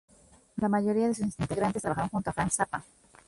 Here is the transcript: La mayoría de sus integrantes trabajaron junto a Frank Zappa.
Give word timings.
La 0.55 0.67
mayoría 0.67 1.07
de 1.07 1.13
sus 1.13 1.25
integrantes 1.39 1.83
trabajaron 1.83 2.09
junto 2.09 2.31
a 2.31 2.33
Frank 2.33 2.49
Zappa. 2.49 2.83